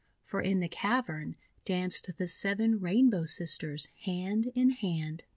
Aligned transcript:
For 0.23 0.41
in 0.41 0.61
the 0.61 0.67
cavern 0.67 1.35
danced 1.63 2.09
the 2.17 2.25
Seven 2.25 2.79
Rainbow 2.79 3.25
Sisters, 3.25 3.89
hand 4.03 4.51
in 4.55 4.71
hand. 4.71 5.25